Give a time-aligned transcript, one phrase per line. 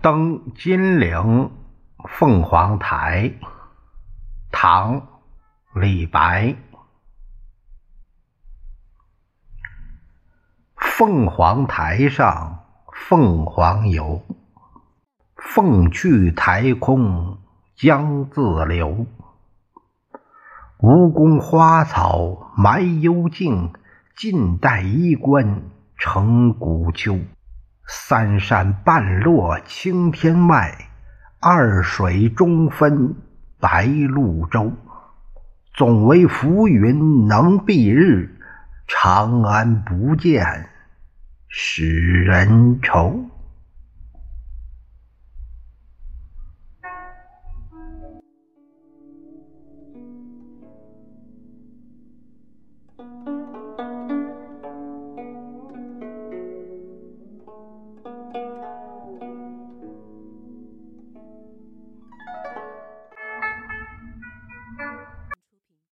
[0.00, 1.50] 登金陵
[2.08, 3.32] 凤凰台，
[4.50, 5.06] 唐
[5.74, 6.54] 李白。
[10.76, 14.22] 凤凰台上凤凰游，
[15.36, 17.38] 凤去台空
[17.76, 19.06] 江自流。
[20.80, 23.72] 吴宫花草埋幽径，
[24.16, 25.62] 晋代衣冠。
[25.98, 27.18] 成古丘。
[27.86, 30.90] 三山半落青天外，
[31.40, 33.16] 二水中分
[33.58, 34.72] 白鹭洲。
[35.74, 38.36] 总为浮云能蔽日，
[38.86, 40.68] 长安不见
[41.48, 43.24] 使人愁。